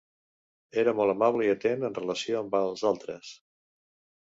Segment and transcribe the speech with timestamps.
[0.83, 3.31] Era molt amable i atent en relació amb els altres.